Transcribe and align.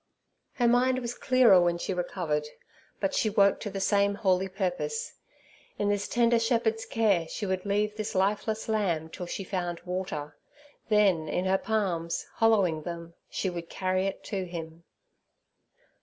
Her 0.53 0.67
mind 0.67 0.97
was 0.97 1.13
clearer 1.13 1.61
when 1.61 1.77
she 1.77 1.93
recovered, 1.93 2.47
but 2.99 3.13
she 3.13 3.29
woke 3.29 3.59
to 3.59 3.69
the 3.69 3.79
same 3.79 4.15
holy 4.15 4.47
purpose. 4.47 5.13
In 5.77 5.89
this 5.89 6.07
tender 6.07 6.39
Shepherd's 6.39 6.87
care 6.87 7.27
she 7.27 7.45
would 7.45 7.67
leave 7.67 7.95
this 7.95 8.15
lifeless 8.15 8.67
lamb 8.67 9.09
till 9.11 9.27
she 9.27 9.43
found 9.43 9.79
water; 9.81 10.35
then 10.89 11.29
in 11.29 11.45
her 11.45 11.59
palms, 11.59 12.25
hollowing 12.37 12.81
them, 12.81 13.13
she 13.29 13.47
would 13.47 13.69
carry 13.69 14.07
it 14.07 14.23
to 14.23 14.45
Him. 14.45 14.85